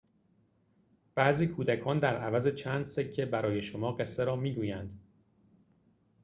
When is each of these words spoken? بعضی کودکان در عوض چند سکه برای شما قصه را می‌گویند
بعضی 1.15 1.47
کودکان 1.47 1.99
در 1.99 2.17
عوض 2.17 2.47
چند 2.47 2.85
سکه 2.85 3.25
برای 3.25 3.61
شما 3.61 3.91
قصه 3.91 4.23
را 4.23 4.35
می‌گویند 4.35 4.99